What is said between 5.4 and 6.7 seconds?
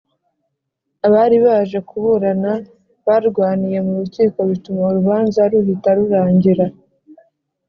ruhita rurangira